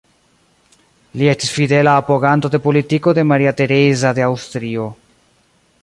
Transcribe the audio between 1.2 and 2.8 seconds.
estis fidela apoganto de